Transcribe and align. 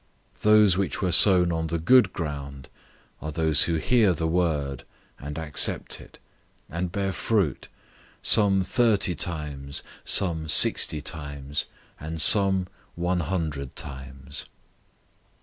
004:020 0.35 0.41
Those 0.41 0.77
which 0.79 1.01
were 1.03 1.11
sown 1.11 1.51
on 1.51 1.67
the 1.67 1.77
good 1.77 2.11
ground 2.11 2.69
are 3.21 3.31
those 3.31 3.65
who 3.65 3.75
hear 3.75 4.13
the 4.13 4.27
word, 4.27 4.83
and 5.19 5.37
accept 5.37 6.01
it, 6.01 6.17
and 6.71 6.91
bear 6.91 7.11
fruit, 7.11 7.67
some 8.23 8.63
thirty 8.63 9.13
times, 9.13 9.83
some 10.03 10.47
sixty 10.49 11.01
times, 11.01 11.67
and 11.99 12.19
some 12.19 12.65
one 12.95 13.19
hundred 13.19 13.75
times." 13.75 14.47